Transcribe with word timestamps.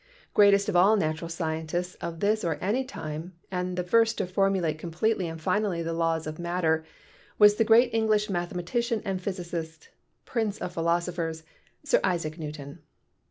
Greatest 0.33 0.67
of 0.67 0.75
all 0.75 0.95
natural 0.97 1.29
scientists 1.29 1.93
of 2.01 2.21
this 2.21 2.43
or 2.43 2.55
any 2.59 2.83
time 2.83 3.35
and 3.51 3.79
first 3.87 4.17
to 4.17 4.25
formulate 4.25 4.79
completely 4.79 5.27
and 5.27 5.39
finally 5.39 5.83
the 5.83 5.93
laws 5.93 6.25
of 6.25 6.39
matter 6.39 6.83
was 7.37 7.53
the 7.57 7.63
great 7.63 7.93
English 7.93 8.27
mathematician 8.27 9.03
and 9.05 9.21
physicist, 9.21 9.89
"prince 10.25 10.57
of 10.57 10.73
philosophers," 10.73 11.43
Sir 11.83 11.99
Isaac 12.03 12.39
Newton. 12.39 12.79